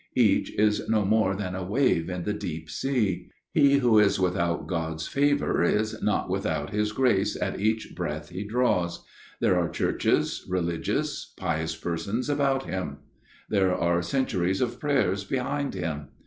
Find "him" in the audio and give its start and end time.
12.63-12.97, 15.75-16.07